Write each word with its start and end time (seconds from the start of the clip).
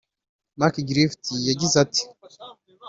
Mark 0.59 0.75
Griffiths 0.89 1.31
yagize 1.47 1.75
ati 1.85 2.03